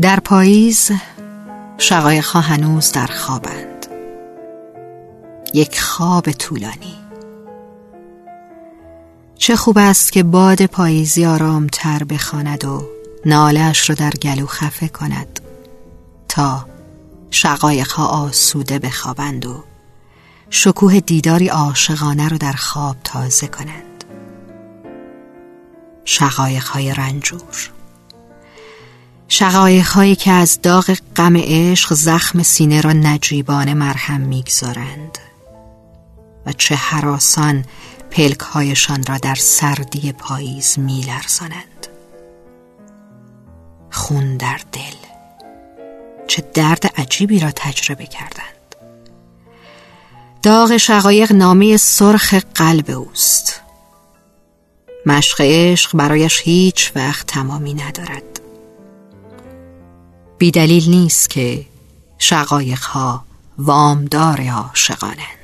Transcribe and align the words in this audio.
در 0.00 0.20
پاییز 0.20 0.90
شقایقها 1.78 2.40
هنوز 2.40 2.92
در 2.92 3.06
خوابند. 3.06 3.86
یک 5.54 5.80
خواب 5.80 6.30
طولانی. 6.32 6.96
چه 9.36 9.56
خوب 9.56 9.78
است 9.78 10.12
که 10.12 10.22
باد 10.22 10.66
پاییزی 10.66 11.26
آرامتر 11.26 12.04
بخواند 12.04 12.64
و 12.64 12.88
نالش 13.26 13.90
را 13.90 13.94
در 13.94 14.10
گلو 14.10 14.46
خفه 14.46 14.88
کند 14.88 15.40
تا 16.28 16.66
شقایقها 17.30 18.06
آسوده 18.06 18.78
بخوابند 18.78 19.46
و 19.46 19.64
شکوه 20.50 21.00
دیداری 21.00 21.48
عاشقانه 21.48 22.28
را 22.28 22.36
در 22.36 22.52
خواب 22.52 22.96
تازه 23.04 23.46
کنند. 23.46 24.04
شقایقهای 26.04 26.94
رنجور. 26.94 27.79
شقایق 29.32 30.14
که 30.18 30.30
از 30.30 30.62
داغ 30.62 30.96
غم 31.16 31.36
عشق 31.36 31.94
زخم 31.94 32.42
سینه 32.42 32.80
را 32.80 32.92
نجیبانه 32.92 33.74
مرهم 33.74 34.20
می‌گذارند 34.20 35.18
و 36.46 36.52
چه 36.52 36.74
حراسان 36.74 37.64
پلک 38.10 38.38
هایشان 38.40 39.04
را 39.08 39.18
در 39.18 39.34
سردی 39.34 40.12
پاییز 40.12 40.78
میلرزانند. 40.78 41.86
خون 43.90 44.36
در 44.36 44.60
دل 44.72 44.96
چه 46.26 46.44
درد 46.54 46.86
عجیبی 46.96 47.40
را 47.40 47.50
تجربه 47.50 48.06
کردند. 48.06 48.74
داغ 50.42 50.76
شقایق 50.76 51.32
نامه 51.32 51.76
سرخ 51.76 52.34
قلب 52.34 52.90
اوست. 52.90 53.60
مشق 55.06 55.40
عشق 55.40 55.96
برایش 55.96 56.40
هیچ 56.44 56.92
وقت 56.96 57.26
تمامی 57.26 57.74
ندارد. 57.74 58.29
بیدلیل 60.40 60.90
نیست 60.90 61.30
که 61.30 61.66
شقایق 62.18 62.82
ها 62.82 63.24
وامدار 63.58 64.48
عاشقانند. 64.48 65.39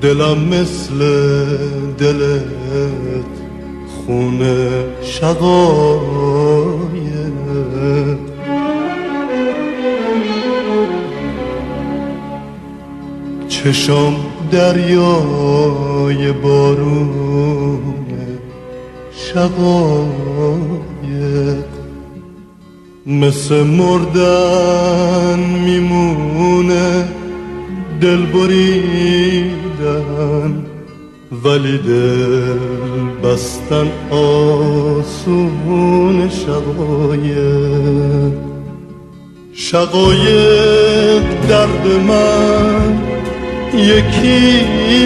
دلم 0.00 0.38
مثل 0.48 0.98
دلت 1.98 2.44
خونه 3.86 4.84
شقایه 5.02 6.40
چشم 13.48 14.14
دریای 14.50 16.32
بارون 16.32 17.80
شقایق. 19.34 20.10
مثل 23.06 23.62
مردن 23.62 25.38
میمونه 25.64 27.08
دل 28.00 28.26
بریدن 29.80 30.66
ولی 31.44 31.78
دل 31.78 32.58
بستن 33.24 33.88
آسون 34.10 36.28
شقایق. 36.28 38.32
شقایق 39.54 41.22
درد 41.48 41.86
من 42.08 42.98
یکی 43.74 44.60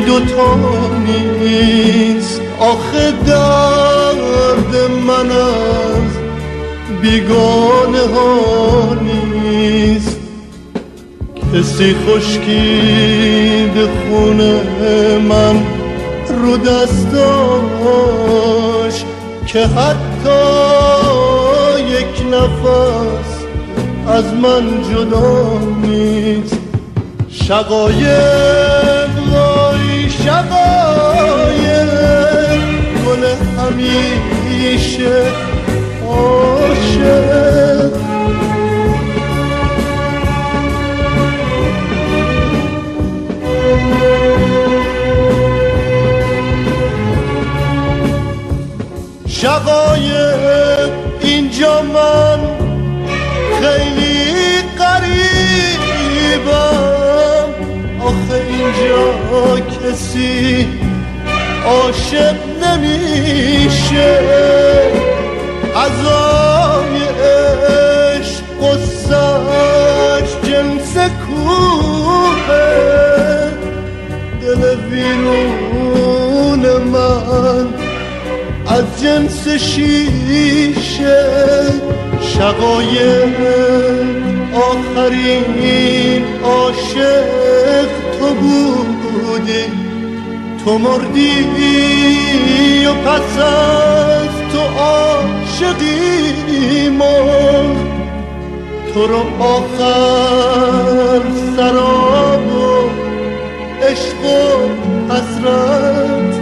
دوتا 0.06 0.56
نیست. 1.04 2.40
آخه 2.58 3.12
درد 3.26 4.90
من 5.06 5.30
از 5.30 6.12
بیگانه 7.02 8.02
ها 8.14 8.94
حسی 11.54 11.94
خشکید 11.94 13.76
خونه 13.86 14.54
من 15.18 15.56
رو 16.28 16.56
دستاش 16.56 17.84
که 19.46 19.66
حتی 19.66 20.40
یک 21.80 22.22
نفس 22.32 23.30
از 24.08 24.24
من 24.34 24.82
جدا 24.82 25.58
نیست. 25.82 26.58
شقایق 27.30 29.10
وای 29.32 30.10
شقایق 30.10 31.90
گل 33.06 33.22
همیشه 33.58 35.14
عاشق. 36.08 37.63
اینجا 58.78 59.60
کسی 59.60 60.68
عاشق 61.66 62.36
نمیشه. 62.62 64.18
ازای 65.76 67.02
عشق 67.24 68.42
قصهش 68.62 70.30
جنس 70.42 70.94
کوه 71.26 72.48
دل 74.40 74.62
ویرون 74.90 76.64
من 76.82 77.66
از 78.66 79.02
جنس 79.02 79.48
شیشه 79.48 81.22
شقایق 82.20 83.38
آخرین 84.54 86.24
عاشق 86.44 87.86
تو 88.18 88.34
بودی. 88.34 89.84
تو 90.64 90.78
مردی 90.78 91.40
و 92.86 92.94
پس 92.94 93.38
از 93.38 94.28
تو 94.52 94.60
عاشقی 94.78 96.04
مرد 96.88 97.76
تو 98.94 99.06
رو 99.06 99.42
آخر 99.42 101.22
سراب 101.56 102.46
و 102.46 102.90
عشق 103.82 104.24
و 104.24 104.68
حسرت 105.12 106.34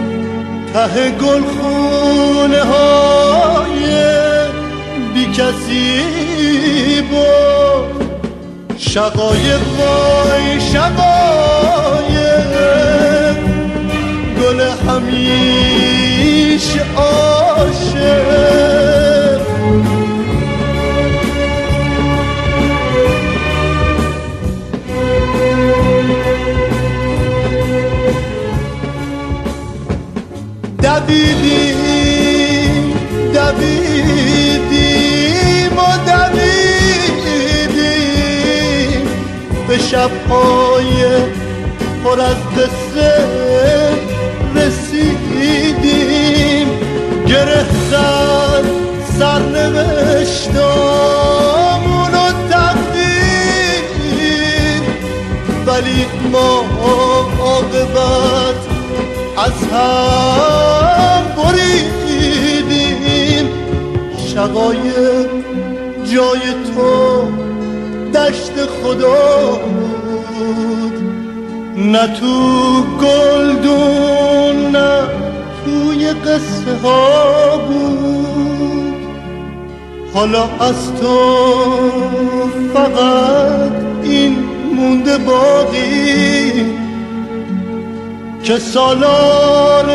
ته 0.73 1.11
گل 1.11 1.43
خونه 1.43 2.63
های 2.63 3.32
شقایق 8.93 9.61
وای 9.79 10.61
شقایق 10.61 12.53
گل 14.41 14.61
همیش 14.89 16.69
عاشق. 16.97 18.23
دویدی 30.83 31.73
دویدی 33.35 34.89
مادر 35.77 36.22
شبهای 39.93 41.01
پر 42.05 42.21
از 42.21 42.37
قصه 42.57 43.13
رسیدیم. 44.55 45.49
گره 47.27 47.65
زد 47.91 48.65
سرنوشتامونو 49.19 50.57
تقدیر 52.51 53.85
ولی 55.67 56.07
ما 56.33 56.65
عاقبت 57.41 58.61
از 59.37 59.59
هم 59.73 61.23
بریدیم. 61.37 62.67
شقایق 64.35 65.31
جای 66.15 66.45
تو 66.65 66.72
خدا 68.93 69.51
بود. 69.57 70.97
نه 71.77 72.07
تو 72.07 72.83
گلدون 73.01 74.77
نه 74.77 75.03
توی 75.65 76.13
قصه 76.13 76.77
ها 76.83 77.59
بود. 77.59 78.95
حالا 80.15 80.43
از 80.43 80.95
تو 81.01 81.17
فقط 82.75 83.73
این 84.03 84.37
مونده 84.77 85.19
باقی. 85.19 86.53
که 88.43 88.59
سالار 88.59 89.87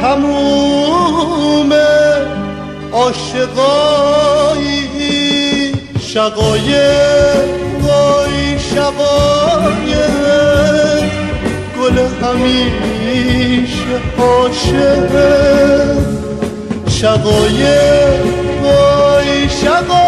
تموم 0.00 1.72
عاشقایی 2.92 4.06
شقایق 6.00 7.65
وای 8.90 9.92
شقایق 9.94 11.10
گل 11.78 11.98
همیشه 12.22 13.94
عاشق. 14.18 15.12
شقایق 16.88 18.24
وای 18.62 19.48
شقایق. 19.48 20.05